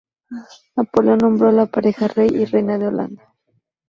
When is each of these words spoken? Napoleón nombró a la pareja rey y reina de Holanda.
Napoleón 0.77 1.19
nombró 1.19 1.49
a 1.49 1.51
la 1.51 1.67
pareja 1.67 2.07
rey 2.07 2.27
y 2.29 2.45
reina 2.45 2.79
de 2.79 2.87
Holanda. 2.87 3.35